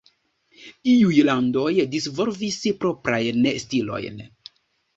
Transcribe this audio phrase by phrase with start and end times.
[0.93, 4.21] Iuj landoj disvolvis proprajn stilojn.